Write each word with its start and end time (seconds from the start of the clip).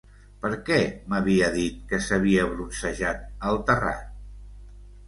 Per 0.45 0.49
què 0.69 0.77
m'havia 1.11 1.51
dit 1.57 1.77
que 1.93 2.01
s'havia 2.09 2.49
bronzejat 2.55 3.25
al 3.53 3.63
terrat? 3.71 4.13